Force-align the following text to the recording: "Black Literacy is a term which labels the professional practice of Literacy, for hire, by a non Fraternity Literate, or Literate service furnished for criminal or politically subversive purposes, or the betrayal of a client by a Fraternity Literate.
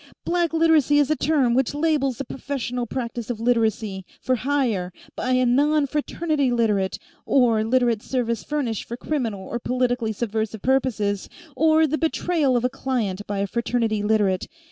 "Black 0.25 0.51
Literacy 0.51 0.97
is 0.97 1.11
a 1.11 1.15
term 1.15 1.53
which 1.53 1.75
labels 1.75 2.17
the 2.17 2.25
professional 2.25 2.87
practice 2.87 3.29
of 3.29 3.39
Literacy, 3.39 4.03
for 4.19 4.33
hire, 4.37 4.91
by 5.15 5.33
a 5.33 5.45
non 5.45 5.85
Fraternity 5.85 6.51
Literate, 6.51 6.97
or 7.23 7.63
Literate 7.63 8.01
service 8.01 8.43
furnished 8.43 8.85
for 8.85 8.97
criminal 8.97 9.47
or 9.47 9.59
politically 9.59 10.11
subversive 10.11 10.63
purposes, 10.63 11.29
or 11.55 11.85
the 11.85 11.99
betrayal 11.99 12.57
of 12.57 12.65
a 12.65 12.67
client 12.69 13.27
by 13.27 13.37
a 13.41 13.45
Fraternity 13.47 14.01
Literate. 14.01 14.47